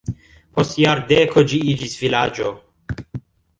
[0.59, 2.51] Post jardeko ĝi iĝis vilaĝo.